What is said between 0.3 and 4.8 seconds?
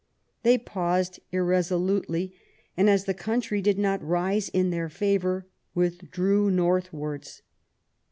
They paused irresolutely, and as the country did not rise in